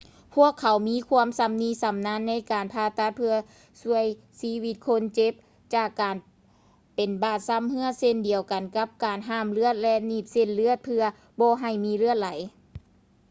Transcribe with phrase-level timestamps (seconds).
[0.35, 3.35] ພວກເຂົາມີຄວາມຊຳນິຊຳນານໃນການຜ່າຕັດເພື່ອ
[3.81, 4.05] ຊ່ວຍ
[4.39, 5.33] ຊີວິດຄົນເຈັບ
[5.75, 6.15] ຈາກການ
[6.95, 11.03] ເປັນບາດຊຳເຮື້ອເຊັ່ນດຽວກັນກັບການຫ້າມເລືອດ ແລະ ໜີບເສັ້ນເລືອດເພື່ອ
[11.39, 12.29] ບໍ່ໃຫ້ມີເລືອດໄຫຼ